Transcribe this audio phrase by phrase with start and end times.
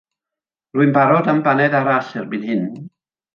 [0.77, 2.65] Rwy'n barod am baned arall erbyn hyn.